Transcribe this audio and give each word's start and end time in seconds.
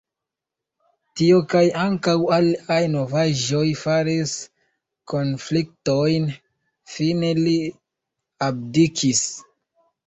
Tio 1.19 1.41
kaj 1.51 1.61
ankaŭ 1.81 2.15
aliaj 2.37 2.79
novaĵoj 2.95 3.63
faris 3.83 4.35
konfliktojn, 5.15 6.29
fine 6.97 7.35
li 7.47 7.57
abdikis. 8.51 9.25